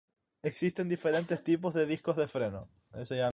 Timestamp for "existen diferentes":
0.43-1.43